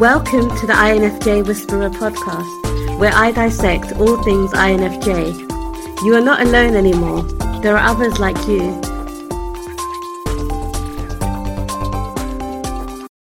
Welcome 0.00 0.48
to 0.56 0.66
the 0.66 0.72
INFJ 0.72 1.46
Whisperer 1.46 1.88
podcast, 1.88 2.98
where 2.98 3.12
I 3.14 3.30
dissect 3.30 3.92
all 3.92 4.20
things 4.24 4.50
INFJ. 4.50 6.02
You 6.02 6.16
are 6.16 6.20
not 6.20 6.40
alone 6.40 6.74
anymore. 6.74 7.22
There 7.62 7.76
are 7.78 7.90
others 7.90 8.18
like 8.18 8.36
you. 8.48 8.72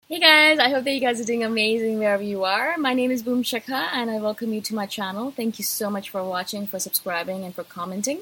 Hey 0.09 0.21
guys, 0.21 0.59
I 0.59 0.69
hope 0.69 0.85
that 0.85 0.93
you 0.93 1.01
guys 1.01 1.19
are 1.19 1.25
doing 1.25 1.43
amazing 1.43 1.99
wherever 2.01 2.23
you 2.23 2.45
are. 2.45 2.77
My 2.77 2.93
name 2.93 3.11
is 3.11 3.23
Boom 3.23 3.43
Shikha 3.43 3.89
and 3.95 4.11
I 4.11 4.19
welcome 4.19 4.53
you 4.53 4.61
to 4.61 4.75
my 4.75 4.85
channel. 4.85 5.31
Thank 5.31 5.59
you 5.59 5.65
so 5.65 5.89
much 5.89 6.11
for 6.11 6.23
watching, 6.23 6.67
for 6.67 6.79
subscribing, 6.79 7.45
and 7.45 7.55
for 7.55 7.65
commenting. 7.65 8.21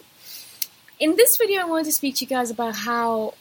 In 1.01 1.17
this 1.17 1.37
video, 1.37 1.63
I 1.63 1.65
want 1.65 1.87
to 1.87 1.93
speak 1.93 2.15
to 2.17 2.25
you 2.25 2.29
guys 2.29 2.51
about 2.53 2.77
how 2.77 3.35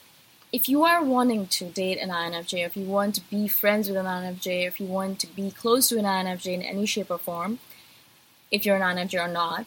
if 0.51 0.69
you 0.69 0.83
are 0.83 1.03
wanting 1.03 1.47
to 1.47 1.65
date 1.65 1.97
an 1.97 2.09
INFJ, 2.09 2.65
if 2.65 2.77
you 2.77 2.85
want 2.85 3.15
to 3.15 3.21
be 3.29 3.47
friends 3.47 3.87
with 3.87 3.97
an 3.97 4.05
INFJ, 4.05 4.67
if 4.67 4.79
you 4.79 4.85
want 4.85 5.19
to 5.19 5.27
be 5.27 5.51
close 5.51 5.89
to 5.89 5.97
an 5.97 6.05
INFJ 6.05 6.53
in 6.53 6.61
any 6.61 6.85
shape 6.85 7.11
or 7.11 7.17
form, 7.17 7.59
if 8.51 8.65
you're 8.65 8.77
an 8.77 8.97
INFJ 8.97 9.25
or 9.25 9.31
not, 9.31 9.65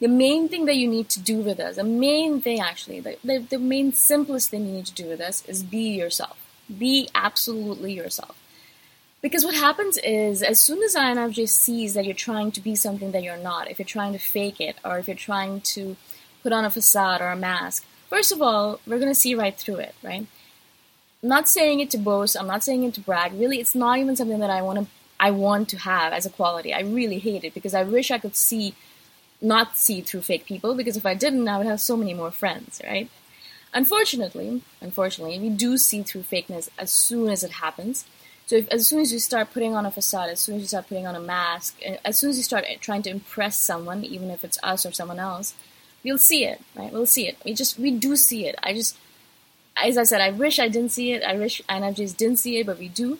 the 0.00 0.08
main 0.08 0.48
thing 0.48 0.66
that 0.66 0.76
you 0.76 0.86
need 0.86 1.08
to 1.10 1.20
do 1.20 1.38
with 1.38 1.58
us, 1.58 1.76
the 1.76 1.84
main 1.84 2.40
thing 2.40 2.60
actually, 2.60 3.00
the, 3.00 3.16
the, 3.24 3.38
the 3.38 3.58
main 3.58 3.92
simplest 3.92 4.50
thing 4.50 4.66
you 4.66 4.74
need 4.74 4.86
to 4.86 4.94
do 4.94 5.08
with 5.08 5.20
us 5.20 5.44
is 5.46 5.62
be 5.62 5.96
yourself. 5.96 6.38
Be 6.78 7.08
absolutely 7.14 7.92
yourself. 7.92 8.36
Because 9.20 9.44
what 9.44 9.56
happens 9.56 9.98
is, 9.98 10.42
as 10.42 10.60
soon 10.60 10.80
as 10.84 10.94
INFJ 10.94 11.48
sees 11.48 11.94
that 11.94 12.04
you're 12.04 12.14
trying 12.14 12.52
to 12.52 12.60
be 12.60 12.76
something 12.76 13.10
that 13.10 13.24
you're 13.24 13.36
not, 13.36 13.68
if 13.68 13.80
you're 13.80 13.86
trying 13.86 14.12
to 14.12 14.18
fake 14.18 14.60
it, 14.60 14.76
or 14.84 14.98
if 14.98 15.08
you're 15.08 15.16
trying 15.16 15.60
to 15.62 15.96
put 16.44 16.52
on 16.52 16.64
a 16.64 16.70
facade 16.70 17.20
or 17.20 17.28
a 17.28 17.36
mask, 17.36 17.84
First 18.08 18.32
of 18.32 18.40
all, 18.40 18.80
we're 18.86 18.98
going 18.98 19.10
to 19.10 19.14
see 19.14 19.34
right 19.34 19.56
through 19.56 19.76
it, 19.76 19.94
right? 20.02 20.26
I'm 21.22 21.28
not 21.28 21.48
saying 21.48 21.80
it 21.80 21.90
to 21.90 21.98
boast, 21.98 22.36
I'm 22.38 22.46
not 22.46 22.64
saying 22.64 22.84
it 22.84 22.94
to 22.94 23.00
brag. 23.00 23.32
Really, 23.32 23.60
it's 23.60 23.74
not 23.74 23.98
even 23.98 24.16
something 24.16 24.38
that 24.38 24.50
I 24.50 24.62
want 24.62 24.78
to 24.78 24.86
I 25.20 25.32
want 25.32 25.68
to 25.70 25.78
have 25.78 26.12
as 26.12 26.26
a 26.26 26.30
quality. 26.30 26.72
I 26.72 26.80
really 26.80 27.18
hate 27.18 27.42
it 27.42 27.52
because 27.52 27.74
I 27.74 27.82
wish 27.82 28.10
I 28.10 28.18
could 28.18 28.36
see 28.36 28.74
not 29.40 29.76
see 29.76 30.00
through 30.00 30.22
fake 30.22 30.46
people 30.46 30.74
because 30.74 30.96
if 30.96 31.06
I 31.06 31.14
didn't, 31.14 31.48
I 31.48 31.58
would 31.58 31.66
have 31.66 31.80
so 31.80 31.96
many 31.96 32.14
more 32.14 32.30
friends, 32.30 32.80
right? 32.84 33.10
Unfortunately, 33.74 34.62
unfortunately, 34.80 35.38
we 35.38 35.50
do 35.50 35.76
see 35.76 36.02
through 36.02 36.22
fakeness 36.22 36.68
as 36.78 36.90
soon 36.90 37.28
as 37.28 37.42
it 37.42 37.52
happens. 37.52 38.04
So 38.46 38.56
if, 38.56 38.68
as 38.68 38.86
soon 38.86 39.00
as 39.00 39.12
you 39.12 39.18
start 39.18 39.52
putting 39.52 39.74
on 39.74 39.84
a 39.84 39.90
facade, 39.90 40.30
as 40.30 40.40
soon 40.40 40.56
as 40.56 40.62
you 40.62 40.68
start 40.68 40.88
putting 40.88 41.06
on 41.06 41.14
a 41.14 41.20
mask, 41.20 41.78
as 42.04 42.16
soon 42.16 42.30
as 42.30 42.38
you 42.38 42.42
start 42.42 42.64
trying 42.80 43.02
to 43.02 43.10
impress 43.10 43.56
someone, 43.56 44.04
even 44.04 44.30
if 44.30 44.42
it's 44.42 44.58
us 44.62 44.86
or 44.86 44.92
someone 44.92 45.18
else, 45.18 45.54
we'll 46.08 46.18
see 46.18 46.44
it, 46.44 46.60
right? 46.74 46.92
We'll 46.92 47.06
see 47.06 47.28
it. 47.28 47.36
We 47.44 47.54
just 47.54 47.78
we 47.78 47.90
do 47.90 48.16
see 48.16 48.46
it. 48.46 48.56
I 48.62 48.72
just 48.72 48.96
as 49.76 49.96
I 49.96 50.04
said, 50.04 50.20
I 50.20 50.30
wish 50.30 50.58
I 50.58 50.68
didn't 50.68 50.90
see 50.90 51.12
it. 51.12 51.22
I 51.22 51.36
wish 51.36 51.62
INFJs 51.68 52.16
didn't 52.16 52.38
see 52.38 52.58
it, 52.58 52.66
but 52.66 52.78
we 52.78 52.88
do. 52.88 53.18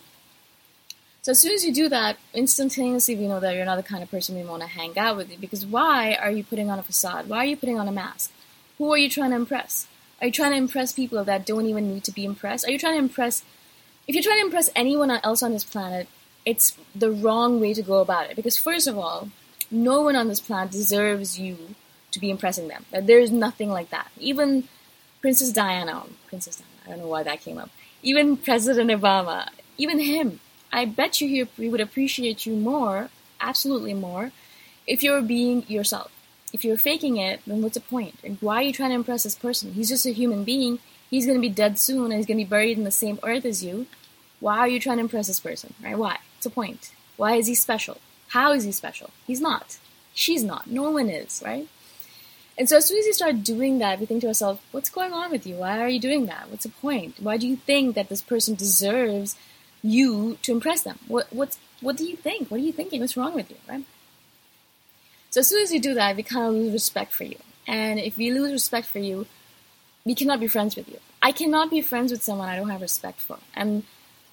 So 1.22 1.32
as 1.32 1.40
soon 1.40 1.52
as 1.52 1.64
you 1.64 1.72
do 1.72 1.88
that, 1.90 2.16
instantaneously 2.32 3.14
we 3.14 3.28
know 3.28 3.40
that 3.40 3.54
you're 3.54 3.66
not 3.66 3.76
the 3.76 3.82
kind 3.82 4.02
of 4.02 4.10
person 4.10 4.34
we 4.34 4.44
want 4.44 4.62
to 4.62 4.68
hang 4.68 4.98
out 4.98 5.16
with. 5.16 5.40
Because 5.40 5.66
why 5.66 6.14
are 6.14 6.30
you 6.30 6.42
putting 6.42 6.70
on 6.70 6.78
a 6.78 6.82
facade? 6.82 7.28
Why 7.28 7.38
are 7.38 7.44
you 7.44 7.56
putting 7.56 7.78
on 7.78 7.86
a 7.86 7.92
mask? 7.92 8.32
Who 8.78 8.90
are 8.92 8.98
you 8.98 9.10
trying 9.10 9.30
to 9.30 9.36
impress? 9.36 9.86
Are 10.20 10.26
you 10.26 10.32
trying 10.32 10.52
to 10.52 10.56
impress 10.56 10.92
people 10.92 11.22
that 11.24 11.46
don't 11.46 11.66
even 11.66 11.92
need 11.92 12.04
to 12.04 12.12
be 12.12 12.24
impressed? 12.24 12.66
Are 12.66 12.70
you 12.70 12.78
trying 12.78 12.94
to 12.94 13.04
impress? 13.04 13.42
If 14.06 14.14
you're 14.14 14.24
trying 14.24 14.40
to 14.40 14.46
impress 14.46 14.70
anyone 14.74 15.10
else 15.10 15.42
on 15.42 15.52
this 15.52 15.64
planet, 15.64 16.08
it's 16.44 16.76
the 16.94 17.10
wrong 17.10 17.60
way 17.60 17.74
to 17.74 17.82
go 17.82 18.00
about 18.00 18.30
it. 18.30 18.36
Because 18.36 18.56
first 18.56 18.86
of 18.86 18.96
all, 18.96 19.28
no 19.70 20.00
one 20.00 20.16
on 20.16 20.28
this 20.28 20.40
planet 20.40 20.72
deserves 20.72 21.38
you 21.38 21.74
to 22.10 22.18
be 22.18 22.30
impressing 22.30 22.68
them. 22.68 22.84
That 22.90 23.06
there 23.06 23.18
is 23.18 23.30
nothing 23.30 23.70
like 23.70 23.90
that. 23.90 24.10
Even 24.18 24.68
Princess 25.20 25.52
Diana, 25.52 25.92
um, 25.92 26.16
Princess 26.28 26.56
Diana, 26.56 26.72
I 26.86 26.90
don't 26.90 26.98
know 27.00 27.08
why 27.08 27.22
that 27.22 27.40
came 27.40 27.58
up. 27.58 27.70
Even 28.02 28.36
President 28.36 28.90
Obama, 28.90 29.48
even 29.76 29.98
him, 29.98 30.40
I 30.72 30.84
bet 30.84 31.20
you 31.20 31.28
he, 31.28 31.62
he 31.62 31.68
would 31.68 31.80
appreciate 31.80 32.46
you 32.46 32.54
more, 32.54 33.10
absolutely 33.40 33.94
more, 33.94 34.32
if 34.86 35.02
you 35.02 35.12
were 35.12 35.22
being 35.22 35.64
yourself. 35.68 36.10
If 36.52 36.64
you're 36.64 36.78
faking 36.78 37.18
it, 37.18 37.40
then 37.46 37.60
what's 37.62 37.74
the 37.74 37.80
point? 37.80 38.18
And 38.24 38.38
why 38.40 38.56
are 38.56 38.62
you 38.62 38.72
trying 38.72 38.90
to 38.90 38.96
impress 38.96 39.24
this 39.24 39.34
person? 39.34 39.74
He's 39.74 39.88
just 39.88 40.06
a 40.06 40.12
human 40.12 40.44
being. 40.44 40.78
He's 41.10 41.26
going 41.26 41.36
to 41.36 41.46
be 41.46 41.52
dead 41.52 41.78
soon 41.78 42.06
and 42.06 42.14
he's 42.14 42.26
going 42.26 42.38
to 42.38 42.44
be 42.44 42.48
buried 42.48 42.78
in 42.78 42.84
the 42.84 42.90
same 42.90 43.18
earth 43.22 43.44
as 43.44 43.62
you. 43.62 43.86
Why 44.40 44.58
are 44.58 44.68
you 44.68 44.80
trying 44.80 44.96
to 44.98 45.02
impress 45.02 45.26
this 45.26 45.40
person? 45.40 45.74
Right? 45.82 45.98
Why? 45.98 46.18
What's 46.34 46.44
the 46.44 46.50
point? 46.50 46.92
Why 47.16 47.34
is 47.34 47.48
he 47.48 47.54
special? 47.54 47.98
How 48.28 48.52
is 48.52 48.64
he 48.64 48.72
special? 48.72 49.10
He's 49.26 49.40
not. 49.40 49.78
She's 50.14 50.44
not. 50.44 50.70
No 50.70 50.90
one 50.90 51.08
is, 51.08 51.42
right? 51.44 51.68
And 52.58 52.68
so 52.68 52.76
as 52.76 52.86
soon 52.86 52.98
as 52.98 53.06
you 53.06 53.12
start 53.12 53.44
doing 53.44 53.78
that, 53.78 54.00
we 54.00 54.06
think 54.06 54.22
to 54.22 54.26
ourselves, 54.26 54.60
what's 54.72 54.90
going 54.90 55.12
on 55.12 55.30
with 55.30 55.46
you? 55.46 55.54
Why 55.54 55.78
are 55.78 55.88
you 55.88 56.00
doing 56.00 56.26
that? 56.26 56.50
What's 56.50 56.64
the 56.64 56.70
point? 56.70 57.14
Why 57.20 57.36
do 57.36 57.46
you 57.46 57.54
think 57.54 57.94
that 57.94 58.08
this 58.08 58.20
person 58.20 58.56
deserves 58.56 59.36
you 59.80 60.38
to 60.42 60.50
impress 60.50 60.82
them? 60.82 60.98
What 61.06 61.28
what's 61.32 61.58
what 61.80 61.96
do 61.96 62.04
you 62.04 62.16
think? 62.16 62.50
What 62.50 62.58
are 62.58 62.64
you 62.64 62.72
thinking? 62.72 63.00
What's 63.00 63.16
wrong 63.16 63.34
with 63.34 63.48
you, 63.48 63.56
right? 63.68 63.84
So 65.30 65.40
as 65.40 65.46
soon 65.46 65.62
as 65.62 65.72
you 65.72 65.78
do 65.78 65.94
that, 65.94 66.16
we 66.16 66.24
kind 66.24 66.48
of 66.48 66.54
lose 66.54 66.72
respect 66.72 67.12
for 67.12 67.22
you. 67.24 67.36
And 67.68 68.00
if 68.00 68.16
we 68.16 68.32
lose 68.32 68.50
respect 68.50 68.88
for 68.88 68.98
you, 68.98 69.26
we 70.04 70.16
cannot 70.16 70.40
be 70.40 70.48
friends 70.48 70.74
with 70.74 70.88
you. 70.88 70.98
I 71.22 71.30
cannot 71.30 71.70
be 71.70 71.80
friends 71.80 72.10
with 72.10 72.22
someone 72.22 72.48
I 72.48 72.56
don't 72.56 72.70
have 72.70 72.80
respect 72.80 73.20
for. 73.20 73.38
And 73.54 73.84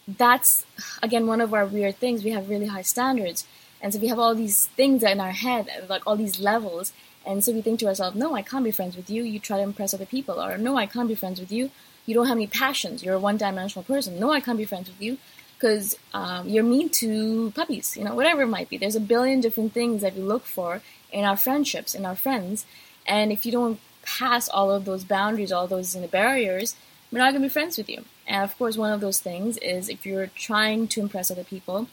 that's 0.08 0.66
again 1.04 1.28
one 1.28 1.42
of 1.42 1.54
our 1.54 1.68
weird 1.68 1.98
things. 1.98 2.24
We 2.24 2.32
have 2.32 2.50
really 2.50 2.68
high 2.68 2.82
standards. 2.82 3.46
And 3.82 3.94
so 3.94 4.00
we 4.00 4.08
have 4.08 4.18
all 4.18 4.34
these 4.34 4.66
things 4.66 5.04
in 5.04 5.20
our 5.20 5.32
head, 5.32 5.70
like 5.88 6.08
all 6.08 6.16
these 6.16 6.40
levels, 6.40 6.92
and 7.26 7.44
so 7.44 7.52
we 7.52 7.62
think 7.62 7.80
to 7.80 7.88
ourselves, 7.88 8.16
no, 8.16 8.36
I 8.36 8.42
can't 8.42 8.64
be 8.64 8.72
friends 8.72 8.96
with 8.96 9.10
you. 9.10 9.24
You 9.24 9.40
try 9.40 9.58
to 9.58 9.64
impress 9.64 9.94
other 9.94 10.06
people. 10.06 10.42
Or 10.42 10.58
no, 10.58 10.78
I 10.78 10.86
can't 10.86 11.08
be 11.08 11.16
friends 11.16 11.40
with 11.40 11.52
you. 11.52 11.72
You 12.06 12.14
don't 12.14 12.28
have 12.28 12.38
any 12.38 12.48
passions. 12.48 13.04
You're 13.04 13.16
a 13.16 13.20
one 13.20 13.38
dimensional 13.38 13.84
person. 13.84 14.20
No, 14.20 14.32
I 14.32 14.40
can't 14.40 14.58
be 14.58 14.66
friends 14.66 14.90
with 14.90 15.02
you 15.02 15.18
because 15.58 15.98
um, 16.14 16.48
you're 16.48 16.64
mean 16.64 16.90
to 16.90 17.52
puppies. 17.52 17.98
You 17.98 18.04
know, 18.04 18.14
whatever 18.14 18.44
it 18.44 18.48
might 18.48 18.70
be. 18.70 18.78
There's 18.78 18.96
a 18.96 19.02
billion 19.02 19.42
different 19.42 19.74
things 19.74 20.02
that 20.02 20.16
we 20.16 20.22
look 20.22 20.46
for 20.46 20.82
in 21.12 21.26
our 21.26 21.38
friendships, 21.38 21.96
in 21.96 22.06
our 22.06 22.16
friends. 22.16 22.66
And 23.08 23.32
if 23.32 23.46
you 23.46 23.52
don't 23.52 23.80
pass 24.04 24.48
all 24.48 24.72
of 24.72 24.86
those 24.86 25.04
boundaries, 25.04 25.52
all 25.52 25.68
those 25.68 25.96
barriers, 25.96 26.76
we're 27.12 27.20
not 27.20 27.32
going 27.32 27.42
to 27.42 27.48
be 27.48 27.50
friends 27.50 27.78
with 27.78 27.90
you. 27.90 28.04
And 28.28 28.44
of 28.44 28.58
course, 28.58 28.78
one 28.78 28.92
of 28.92 29.02
those 29.02 29.20
things 29.20 29.58
is 29.58 29.90
if 29.90 30.06
you're 30.06 30.28
trying 30.28 30.88
to 30.90 31.02
impress 31.02 31.32
other 31.32 31.44
people, 31.44 31.88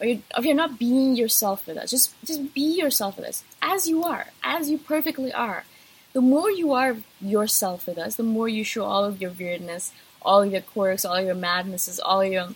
or 0.00 0.06
you're, 0.06 0.22
or 0.36 0.44
you're 0.44 0.54
not 0.54 0.78
being 0.78 1.16
yourself 1.16 1.66
with 1.66 1.76
us. 1.76 1.90
Just 1.90 2.14
just 2.24 2.54
be 2.54 2.76
yourself 2.76 3.16
with 3.16 3.26
us 3.26 3.44
as 3.62 3.86
you 3.88 4.02
are, 4.04 4.28
as 4.42 4.70
you 4.70 4.78
perfectly 4.78 5.32
are. 5.32 5.64
The 6.12 6.20
more 6.20 6.50
you 6.50 6.72
are 6.72 6.96
yourself 7.20 7.86
with 7.86 7.98
us, 7.98 8.16
the 8.16 8.22
more 8.22 8.48
you 8.48 8.64
show 8.64 8.84
all 8.84 9.04
of 9.04 9.20
your 9.20 9.32
weirdness, 9.32 9.92
all 10.22 10.42
of 10.42 10.52
your 10.52 10.60
quirks, 10.60 11.04
all 11.04 11.20
your 11.20 11.34
madnesses, 11.34 11.98
all 12.00 12.24
your 12.24 12.50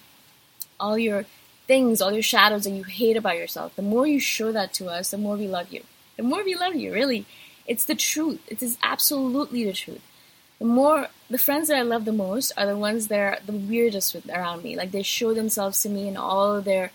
all 0.79 0.99
your 0.99 1.25
things, 1.67 2.01
all 2.01 2.13
your 2.13 2.23
shadows 2.23 2.65
that 2.65 2.71
you 2.71 2.85
hate 2.85 3.17
about 3.17 3.37
yourself. 3.37 3.75
The 3.77 3.83
more 3.83 4.07
you 4.07 4.21
show 4.21 4.53
that 4.53 4.73
to 4.75 4.87
us, 4.87 5.11
the 5.11 5.19
more 5.19 5.37
we 5.37 5.49
love 5.49 5.73
you. 5.73 5.83
The 6.17 6.23
more 6.23 6.43
we 6.45 6.55
love 6.55 6.75
you, 6.75 6.93
really. 6.93 7.27
It's 7.67 7.85
the 7.85 7.95
truth. 7.95 8.41
It 8.49 8.63
is 8.63 8.79
absolutely 8.83 9.65
the 9.65 9.75
truth. 9.75 10.01
The 10.59 10.65
more 10.65 11.09
the 11.31 11.39
friends 11.39 11.69
that 11.69 11.77
I 11.77 11.83
love 11.83 12.05
the 12.05 12.13
most 12.13 12.53
are 12.57 12.67
the 12.67 12.77
ones 12.77 13.09
that 13.09 13.21
are 13.21 13.39
the 13.45 13.53
weirdest 13.53 14.15
with, 14.15 14.29
around 14.31 14.65
me. 14.65 14.77
Like 14.77 14.91
they 14.91 15.03
show 15.03 15.35
themselves 15.35 15.83
to 15.83 15.89
me 15.89 16.09
in 16.09 16.17
all 16.17 16.57
of 16.57 16.65
their 16.65 16.91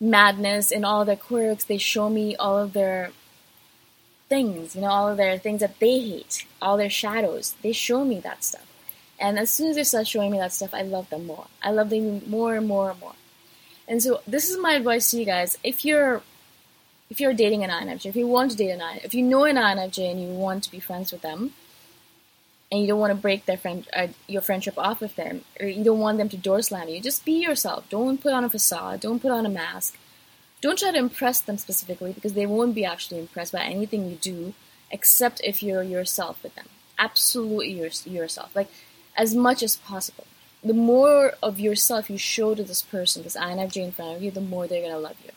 madness, 0.00 0.70
in 0.70 0.84
all 0.84 1.04
their 1.04 1.16
quirks. 1.16 1.64
They 1.64 1.78
show 1.78 2.08
me 2.10 2.36
all 2.36 2.58
of 2.58 2.72
their 2.72 3.12
things, 4.28 4.74
you 4.74 4.82
know, 4.82 4.88
all 4.88 5.08
of 5.08 5.16
their 5.16 5.38
things 5.38 5.60
that 5.60 5.78
they 5.78 6.00
hate, 6.00 6.46
all 6.60 6.76
their 6.76 6.90
shadows. 6.90 7.54
They 7.62 7.72
show 7.72 8.04
me 8.04 8.20
that 8.20 8.44
stuff. 8.44 8.66
And 9.18 9.38
as 9.38 9.50
soon 9.50 9.70
as 9.70 9.76
they 9.76 9.84
start 9.84 10.06
showing 10.06 10.32
me 10.32 10.38
that 10.38 10.52
stuff, 10.52 10.74
I 10.74 10.82
love 10.82 11.08
them 11.10 11.26
more. 11.26 11.46
I 11.62 11.70
love 11.70 11.90
them 11.90 12.22
more 12.28 12.56
and 12.56 12.66
more 12.66 12.90
and 12.90 13.00
more. 13.00 13.14
And 13.86 14.02
so 14.02 14.22
this 14.26 14.50
is 14.50 14.58
my 14.58 14.72
advice 14.72 15.10
to 15.10 15.18
you 15.18 15.24
guys. 15.24 15.58
If 15.62 15.84
you're 15.84 16.22
if 17.10 17.20
you're 17.20 17.34
dating 17.34 17.62
an 17.62 17.70
INFJ, 17.70 18.06
if 18.06 18.16
you 18.16 18.26
want 18.26 18.50
to 18.52 18.56
date 18.56 18.70
an 18.70 18.80
INFJ, 18.80 19.04
if 19.04 19.14
you 19.14 19.22
know 19.22 19.44
an 19.44 19.56
INFJ 19.56 20.10
and 20.10 20.20
you 20.20 20.28
want 20.28 20.64
to 20.64 20.70
be 20.70 20.80
friends 20.80 21.12
with 21.12 21.20
them, 21.20 21.52
and 22.74 22.82
you 22.82 22.88
don't 22.88 22.98
want 22.98 23.12
to 23.12 23.22
break 23.22 23.46
their 23.46 23.56
friend 23.56 23.86
uh, 23.94 24.08
your 24.26 24.42
friendship 24.42 24.74
off 24.76 25.00
with 25.00 25.14
them, 25.14 25.44
or 25.60 25.66
you 25.66 25.84
don't 25.84 26.00
want 26.00 26.18
them 26.18 26.28
to 26.28 26.36
door 26.36 26.60
slam 26.60 26.88
you, 26.88 27.00
just 27.00 27.24
be 27.24 27.40
yourself. 27.40 27.88
Don't 27.88 28.20
put 28.20 28.32
on 28.32 28.42
a 28.42 28.50
facade. 28.50 28.98
Don't 28.98 29.22
put 29.22 29.30
on 29.30 29.46
a 29.46 29.48
mask. 29.48 29.96
Don't 30.60 30.76
try 30.76 30.90
to 30.90 30.98
impress 30.98 31.40
them 31.40 31.56
specifically 31.56 32.12
because 32.12 32.32
they 32.32 32.46
won't 32.46 32.74
be 32.74 32.84
actually 32.84 33.20
impressed 33.20 33.52
by 33.52 33.62
anything 33.62 34.10
you 34.10 34.16
do, 34.16 34.54
except 34.90 35.40
if 35.44 35.62
you're 35.62 35.84
yourself 35.84 36.42
with 36.42 36.56
them. 36.56 36.66
Absolutely 36.98 37.70
your, 37.70 37.90
yourself. 38.06 38.56
Like 38.56 38.70
as 39.16 39.36
much 39.36 39.62
as 39.62 39.76
possible. 39.76 40.26
The 40.64 40.74
more 40.74 41.34
of 41.42 41.60
yourself 41.60 42.10
you 42.10 42.18
show 42.18 42.56
to 42.56 42.64
this 42.64 42.82
person, 42.82 43.22
this 43.22 43.36
INFJ 43.36 43.84
in 43.84 43.92
front 43.92 44.16
of 44.16 44.22
you, 44.22 44.32
the 44.32 44.40
more 44.40 44.66
they're 44.66 44.82
gonna 44.82 44.98
love 44.98 45.16
you. 45.24 45.30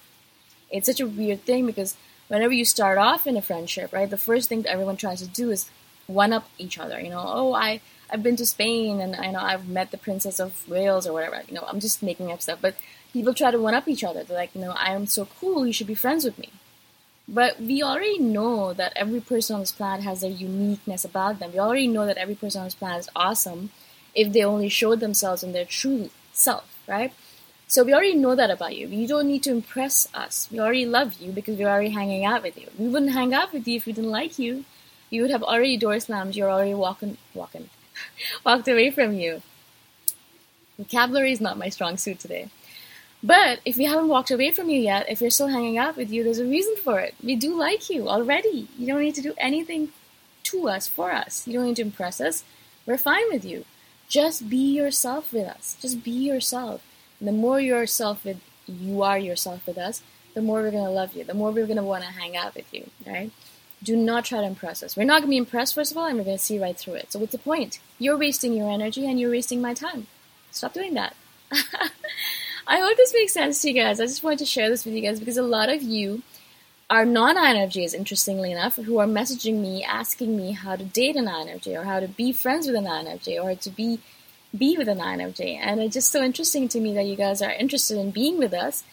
It's 0.72 0.88
such 0.88 1.02
a 1.02 1.06
weird 1.06 1.44
thing 1.44 1.68
because 1.68 1.96
whenever 2.30 2.54
you 2.54 2.66
start 2.66 2.98
off 2.98 3.28
in 3.28 3.38
a 3.38 3.44
friendship, 3.44 3.94
right, 3.94 4.10
the 4.10 4.18
first 4.18 4.50
thing 4.50 4.64
that 4.64 4.72
everyone 4.72 4.98
tries 4.98 5.20
to 5.22 5.28
do 5.28 5.52
is 5.52 5.70
one 6.08 6.34
up 6.34 6.50
each 6.58 6.80
other. 6.80 7.00
You 7.00 7.10
know, 7.10 7.24
oh, 7.26 7.54
I 7.54 7.82
I've 8.10 8.24
been 8.24 8.38
to 8.38 8.46
Spain 8.46 9.02
and 9.02 9.16
I 9.16 9.32
know 9.32 9.40
I've 9.40 9.68
met 9.68 9.92
the 9.92 9.98
Princess 9.98 10.40
of 10.40 10.68
Wales 10.68 11.06
or 11.06 11.14
whatever. 11.14 11.44
You 11.48 11.56
know, 11.56 11.66
I'm 11.68 11.80
just 11.80 12.02
making 12.02 12.32
up 12.32 12.42
stuff, 12.42 12.60
but 12.62 12.76
people 13.14 13.34
try 13.34 13.52
to 13.52 13.60
one 13.60 13.74
up 13.74 13.88
each 13.88 14.04
other. 14.04 14.24
They're 14.24 14.38
like, 14.38 14.56
you 14.56 14.62
know, 14.62 14.72
I 14.72 14.94
am 14.94 15.06
so 15.08 15.28
cool. 15.40 15.68
You 15.68 15.74
should 15.74 15.88
be 15.88 15.96
friends 15.96 16.24
with 16.24 16.38
me. 16.40 16.50
But 17.28 17.60
we 17.60 17.84
already 17.84 18.20
know 18.20 18.74
that 18.74 18.94
every 18.96 19.20
person 19.20 19.56
on 19.56 19.60
this 19.60 19.74
planet 19.74 20.06
has 20.06 20.22
their 20.22 20.32
uniqueness 20.32 21.04
about 21.04 21.40
them. 21.40 21.52
We 21.52 21.60
already 21.60 21.88
know 21.88 22.06
that 22.06 22.18
every 22.18 22.36
person 22.36 22.62
on 22.62 22.68
this 22.68 22.76
planet 22.76 23.02
is 23.02 23.10
awesome 23.16 23.72
if 24.16 24.32
they 24.32 24.44
only 24.44 24.70
showed 24.70 25.02
themselves 25.02 25.44
in 25.44 25.52
their 25.52 25.66
true 25.66 26.10
self, 26.32 26.80
right? 26.88 27.14
So 27.68 27.84
we 27.84 27.94
already 27.94 28.16
know 28.16 28.34
that 28.34 28.50
about 28.50 28.78
you. 28.78 28.88
You 28.88 29.08
don't 29.08 29.28
need 29.28 29.44
to 29.44 29.52
impress 29.52 30.08
us. 30.14 30.48
We 30.50 30.60
already 30.62 30.86
love 30.86 31.16
you 31.20 31.34
because 31.34 31.58
we're 31.58 31.68
already 31.68 31.90
hanging 31.90 32.24
out 32.24 32.44
with 32.44 32.58
you. 32.58 32.68
We 32.78 32.88
wouldn't 32.88 33.12
hang 33.12 33.34
out 33.34 33.52
with 33.52 33.68
you 33.68 33.76
if 33.76 33.86
we 33.86 33.92
didn't 33.92 34.10
like 34.10 34.40
you. 34.40 34.64
You 35.10 35.22
would 35.22 35.32
have 35.32 35.44
already 35.44 35.78
door 35.78 36.00
slammed. 36.00 36.36
You're 36.36 36.52
already 36.52 36.74
walking, 36.74 37.18
walking, 37.34 37.70
walked 38.46 38.68
away 38.68 38.90
from 38.92 39.14
you. 39.14 39.42
Vocabulary 40.78 41.32
is 41.32 41.42
not 41.42 41.58
my 41.58 41.70
strong 41.70 41.98
suit 41.98 42.20
today. 42.20 42.50
But 43.24 43.60
if 43.66 43.78
we 43.78 43.86
haven't 43.86 44.10
walked 44.10 44.30
away 44.30 44.52
from 44.52 44.70
you 44.70 44.80
yet, 44.80 45.10
if 45.10 45.22
we're 45.22 45.32
still 45.32 45.48
hanging 45.48 45.78
out 45.78 45.98
with 45.98 46.12
you, 46.12 46.24
there's 46.24 46.40
a 46.40 46.46
reason 46.46 46.76
for 46.76 47.00
it. 47.00 47.16
We 47.24 47.36
do 47.36 47.58
like 47.58 47.90
you 47.90 48.08
already. 48.08 48.68
You 48.78 48.88
don't 48.88 49.02
need 49.02 49.16
to 49.16 49.22
do 49.22 49.34
anything 49.38 49.90
to 50.44 50.70
us, 50.70 50.88
for 50.88 51.12
us. 51.12 51.48
You 51.48 51.54
don't 51.54 51.66
need 51.66 51.76
to 51.78 51.82
impress 51.82 52.22
us. 52.22 52.44
We're 52.86 52.98
fine 52.98 53.26
with 53.32 53.44
you. 53.44 53.66
Just 54.08 54.50
be 54.50 54.58
yourself 54.58 55.34
with 55.34 55.48
us. 55.48 55.78
Just 55.82 56.04
be 56.04 56.12
yourself. 56.12 56.84
And 57.20 57.28
the 57.28 57.34
more 57.34 57.60
yourself 57.60 58.24
with 58.24 58.40
you 58.68 59.02
are 59.02 59.18
yourself 59.18 59.66
with 59.66 59.78
us, 59.78 60.02
the 60.34 60.42
more 60.42 60.62
we're 60.62 60.72
gonna 60.72 60.92
love 60.92 61.16
you. 61.16 61.24
The 61.24 61.34
more 61.34 61.52
we're 61.52 61.68
gonna 61.68 61.84
want 61.84 62.04
to 62.04 62.12
hang 62.12 62.38
out 62.38 62.56
with 62.56 62.72
you. 62.72 62.90
Right? 63.06 63.32
Do 63.84 63.96
not 63.96 64.26
try 64.26 64.42
to 64.42 64.48
impress 64.48 64.82
us. 64.82 64.98
We're 64.98 65.04
not 65.04 65.22
gonna 65.22 65.30
be 65.30 65.38
impressed 65.38 65.76
first 65.76 65.92
of 65.92 65.98
all, 65.98 66.06
and 66.06 66.18
we're 66.18 66.26
gonna 66.26 66.38
see 66.38 66.60
right 66.60 66.78
through 66.78 66.96
it. 66.96 67.12
So 67.12 67.20
what's 67.20 67.32
the 67.32 67.38
point? 67.38 67.80
You're 68.00 68.18
wasting 68.18 68.54
your 68.54 68.72
energy 68.72 69.06
and 69.06 69.20
you're 69.20 69.32
wasting 69.32 69.62
my 69.62 69.74
time. 69.74 70.08
Stop 70.52 70.74
doing 70.74 70.94
that. 70.96 71.16
I 72.68 72.80
hope 72.80 72.98
this 72.98 73.14
makes 73.14 73.34
sense 73.34 73.62
to 73.62 73.70
you 73.70 73.82
guys. 73.82 74.00
I 74.00 74.06
just 74.06 74.24
wanted 74.24 74.40
to 74.40 74.46
share 74.46 74.70
this 74.70 74.84
with 74.84 74.94
you 74.94 75.02
guys 75.02 75.20
because 75.20 75.38
a 75.38 75.44
lot 75.44 75.70
of 75.70 75.82
you 75.82 76.24
are 76.90 77.06
non-INFJs, 77.06 77.94
interestingly 77.94 78.52
enough, 78.52 78.76
who 78.76 78.98
are 78.98 79.06
messaging 79.06 79.62
me 79.62 79.84
asking 79.84 80.36
me 80.36 80.52
how 80.52 80.76
to 80.76 80.84
date 80.84 81.16
an 81.16 81.26
INFJ 81.26 81.80
or 81.80 81.84
how 81.84 82.00
to 82.00 82.08
be 82.08 82.32
friends 82.32 82.68
with 82.68 82.76
an 82.76 82.86
INFJ 82.86 83.42
or 83.42 83.56
to 83.56 83.70
be 83.70 84.00
be 84.58 84.78
with 84.78 84.88
an 84.88 85.00
INFJ. 85.00 85.60
And 85.62 85.82
it's 85.82 85.94
just 85.94 86.12
so 86.12 86.24
interesting 86.24 86.68
to 86.70 86.80
me 86.80 86.94
that 86.94 87.06
you 87.06 87.16
guys 87.16 87.42
are 87.42 87.52
interested 87.52 87.98
in 87.98 88.12
being 88.12 88.38
with 88.38 88.54
us. 88.54 88.84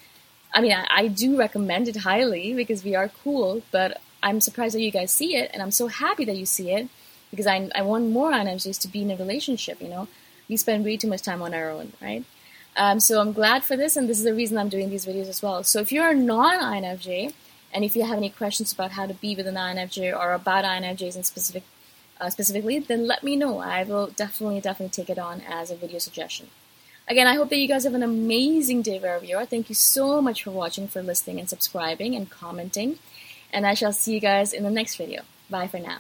I 0.53 0.61
mean, 0.61 0.73
I, 0.73 0.87
I 0.91 1.07
do 1.09 1.39
recommend 1.39 1.89
it 1.89 1.97
highly 1.97 2.55
because 2.55 2.85
we 2.85 2.95
are 2.97 3.09
cool, 3.09 3.63
but 3.71 4.01
I'm 4.25 4.41
surprised 4.41 4.75
that 4.75 4.81
you 4.81 4.91
guys 4.91 5.12
see 5.12 5.37
it, 5.37 5.50
and 5.53 5.62
I'm 5.62 5.71
so 5.71 5.87
happy 5.87 6.25
that 6.25 6.37
you 6.37 6.47
see 6.47 6.73
it 6.73 6.88
because 7.31 7.47
I, 7.47 7.71
I 7.75 7.82
want 7.82 8.09
more 8.09 8.32
INFJs 8.32 8.81
to 8.81 8.88
be 8.88 9.03
in 9.03 9.11
a 9.11 9.17
relationship, 9.17 9.82
you 9.82 9.88
know. 9.88 10.09
We 10.49 10.56
spend 10.56 10.85
way 10.85 10.97
too 10.97 11.09
much 11.09 11.23
time 11.23 11.43
on 11.43 11.53
our 11.53 11.71
own, 11.71 11.93
right? 12.00 12.25
Um, 12.76 13.00
so 13.00 13.21
I'm 13.21 13.32
glad 13.32 13.65
for 13.65 13.76
this, 13.76 13.97
and 13.97 14.09
this 14.09 14.19
is 14.19 14.25
the 14.25 14.35
reason 14.35 14.56
I'm 14.56 14.71
doing 14.71 14.88
these 14.88 15.05
videos 15.05 15.29
as 15.29 15.43
well. 15.43 15.62
So 15.62 15.81
if 15.81 15.93
you're 15.93 16.09
a 16.09 16.15
non-INFJ, 16.15 17.35
and 17.73 17.85
if 17.85 17.94
you 17.94 18.05
have 18.05 18.17
any 18.17 18.31
questions 18.31 18.73
about 18.73 18.93
how 18.93 19.06
to 19.06 19.15
be 19.15 19.37
with 19.37 19.47
an 19.47 19.56
INFJ 19.56 20.19
or 20.19 20.32
about 20.32 20.65
INFJs 20.65 21.17
in 21.17 21.23
specific, 21.25 21.65
uh, 22.21 22.31
specifically, 22.31 22.79
then 22.79 23.06
let 23.06 23.23
me 23.23 23.37
know. 23.37 23.59
I 23.59 23.82
will 23.85 24.06
definitely, 24.06 24.61
definitely 24.61 24.93
take 24.93 25.11
it 25.11 25.19
on 25.19 25.43
as 25.43 25.71
a 25.71 25.76
video 25.76 25.99
suggestion. 25.99 26.49
Again, 27.06 27.26
I 27.26 27.35
hope 27.35 27.50
that 27.50 27.59
you 27.59 27.69
guys 27.69 27.85
have 27.85 27.94
an 27.94 28.03
amazing 28.03 28.81
day 28.81 28.99
wherever 28.99 29.25
you 29.25 29.37
are. 29.37 29.44
Thank 29.44 29.69
you 29.69 29.75
so 29.75 30.23
much 30.23 30.44
for 30.44 30.50
watching, 30.50 30.88
for 30.88 31.03
listening, 31.03 31.38
and 31.38 31.49
subscribing 31.49 32.15
and 32.15 32.31
commenting. 32.31 32.99
And 33.55 33.65
I 33.65 33.75
shall 33.75 33.93
see 33.93 34.12
you 34.12 34.21
guys 34.21 34.53
in 34.53 34.65
the 34.65 34.71
next 34.71 34.97
video. 34.97 35.23
Bye 35.49 35.69
for 35.69 35.79
now. 35.79 35.99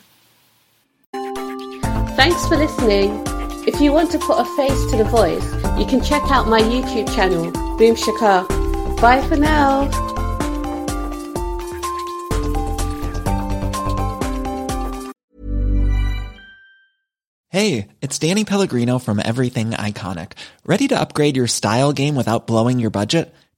Thanks 2.16 2.46
for 2.48 2.56
listening. 2.56 3.22
If 3.66 3.80
you 3.80 3.92
want 3.92 4.10
to 4.10 4.18
put 4.18 4.40
a 4.40 4.44
face 4.56 4.90
to 4.90 4.96
the 4.96 5.04
voice, 5.04 5.44
you 5.78 5.86
can 5.86 6.02
check 6.02 6.22
out 6.32 6.48
my 6.48 6.60
YouTube 6.60 7.14
channel, 7.14 7.52
Boom 7.78 7.94
Shikha. 7.94 9.00
Bye 9.00 9.22
for 9.28 9.36
now. 9.36 9.88
Hey, 17.50 17.86
it's 18.02 18.18
Danny 18.18 18.44
Pellegrino 18.44 18.98
from 18.98 19.22
Everything 19.24 19.70
Iconic. 19.70 20.32
Ready 20.66 20.88
to 20.88 20.98
upgrade 20.98 21.36
your 21.36 21.46
style 21.46 21.92
game 21.92 22.16
without 22.16 22.48
blowing 22.48 22.80
your 22.80 22.90
budget? 22.90 23.32